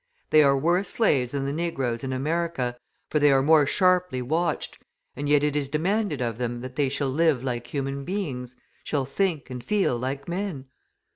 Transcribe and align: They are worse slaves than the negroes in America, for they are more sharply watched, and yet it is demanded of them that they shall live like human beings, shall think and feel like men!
They 0.31 0.41
are 0.41 0.57
worse 0.57 0.89
slaves 0.89 1.31
than 1.33 1.45
the 1.45 1.53
negroes 1.53 2.03
in 2.03 2.11
America, 2.11 2.75
for 3.11 3.19
they 3.19 3.31
are 3.31 3.43
more 3.43 3.67
sharply 3.67 4.19
watched, 4.19 4.81
and 5.15 5.29
yet 5.29 5.43
it 5.43 5.55
is 5.55 5.69
demanded 5.69 6.21
of 6.21 6.39
them 6.39 6.61
that 6.61 6.75
they 6.75 6.89
shall 6.89 7.11
live 7.11 7.43
like 7.43 7.67
human 7.71 8.03
beings, 8.03 8.55
shall 8.83 9.05
think 9.05 9.51
and 9.51 9.63
feel 9.63 9.95
like 9.99 10.27
men! 10.27 10.65